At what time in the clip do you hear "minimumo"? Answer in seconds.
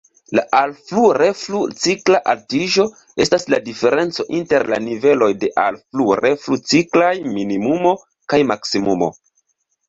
7.37-7.93